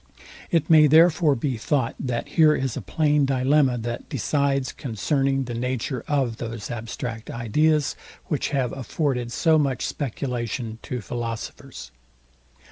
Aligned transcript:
It 0.49 0.67
may 0.67 0.87
therefore 0.87 1.35
be 1.35 1.57
thought, 1.57 1.93
that 1.99 2.29
here 2.29 2.55
is 2.55 2.75
a 2.75 2.81
plain 2.81 3.23
dilemma, 3.23 3.77
that 3.77 4.09
decides 4.09 4.71
concerning 4.71 5.43
the 5.43 5.53
nature 5.53 6.03
of 6.07 6.37
those 6.37 6.71
abstract 6.71 7.29
ideas, 7.29 7.95
which 8.25 8.49
have 8.49 8.71
afforded 8.71 9.31
so 9.31 9.59
much 9.59 9.85
speculation 9.85 10.79
to 10.81 11.01
philosophers. 11.01 11.91